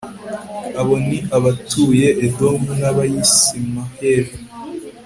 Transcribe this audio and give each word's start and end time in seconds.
abo 0.81 0.95
ni 1.07 1.17
abatuye 1.37 2.07
edomu 2.25 2.71
n'abayismaheli 2.81 4.33